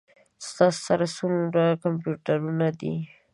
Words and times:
ستاسو 0.47 0.79
سره 0.87 1.05
څومره 1.17 1.63
کمپیوټرونه 1.83 2.67
دي؟ 2.79 2.93